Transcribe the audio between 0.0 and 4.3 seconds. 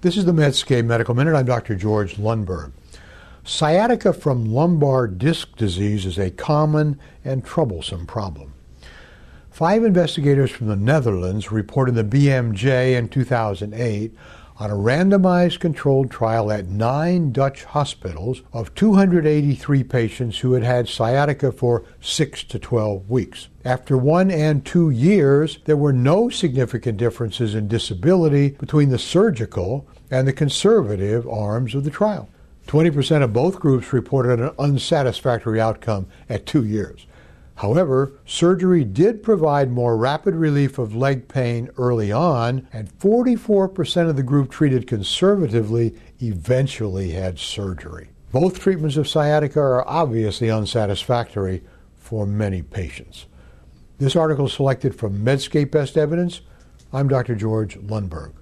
This is the Medscape Medical Minute. I'm Dr. George Lundberg. Sciatica